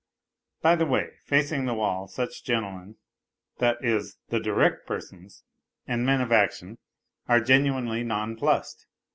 (By 0.63 0.75
the 0.75 0.87
way: 0.87 1.11
facing 1.25 1.65
the 1.65 1.75
wall, 1.75 2.07
such 2.07 2.43
gentle 2.43 2.71
men 2.71 2.95
that 3.59 3.85
is, 3.85 4.17
the" 4.29 4.39
direct" 4.39 4.87
persons 4.87 5.43
and 5.85 6.03
men 6.03 6.21
of 6.21 6.31
action 6.31 6.79
are 7.27 7.39
genuinely 7.39 8.03
nonplussed. 8.03 8.87